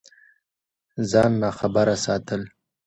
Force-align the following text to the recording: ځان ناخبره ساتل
ځان 1.09 1.31
ناخبره 1.41 1.95
ساتل 2.05 2.41